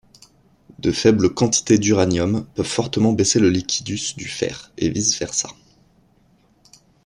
De 0.79 0.91
faibles 0.91 1.29
quantités 1.31 1.77
d'uranium 1.77 2.47
peuvent 2.55 2.65
fortement 2.65 3.13
baisser 3.13 3.39
le 3.39 3.51
liquidus 3.51 4.15
du 4.17 4.27
fer, 4.27 4.71
et 4.79 4.89
vice-versa. 4.89 5.49